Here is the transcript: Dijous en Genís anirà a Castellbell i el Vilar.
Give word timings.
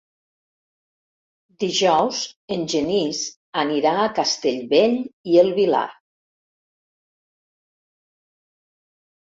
Dijous 1.63 2.21
en 2.55 2.63
Genís 2.73 3.21
anirà 3.65 3.93
a 4.05 4.09
Castellbell 4.21 4.97
i 5.35 5.39
el 5.45 5.53
Vilar. 5.61 5.85